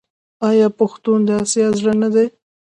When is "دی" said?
2.13-2.27